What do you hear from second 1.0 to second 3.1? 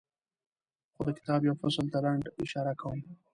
د کتاب یوه فصل ته لنډه اشاره کوم.